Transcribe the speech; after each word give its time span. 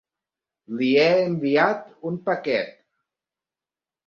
Li 0.79 0.87
he 1.01 1.11
enviat 1.25 1.85
un 2.13 2.17
paquet. 2.31 2.73